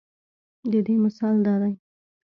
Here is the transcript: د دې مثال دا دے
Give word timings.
د 0.71 0.73
دې 0.85 0.95
مثال 1.03 1.35
دا 1.45 1.55
دے 1.61 1.71